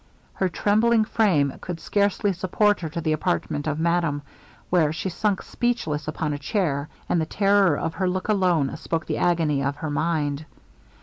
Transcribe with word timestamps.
Her 0.33 0.49
trembling 0.49 1.05
frame 1.05 1.53
could 1.61 1.79
scarcely 1.79 2.33
support 2.33 2.79
her 2.79 2.89
to 2.89 3.01
the 3.01 3.13
apartment 3.13 3.67
of 3.67 3.79
madame, 3.79 4.23
where 4.71 4.91
she 4.91 5.09
sunk 5.09 5.43
speechless 5.43 6.07
upon 6.07 6.33
a 6.33 6.39
chair, 6.39 6.89
and 7.07 7.21
the 7.21 7.27
terror 7.27 7.77
of 7.77 7.93
her 7.93 8.09
look 8.09 8.27
alone 8.27 8.75
spoke 8.77 9.05
the 9.05 9.19
agony 9.19 9.61
of 9.63 9.75
her 9.75 9.91
mind. 9.91 10.43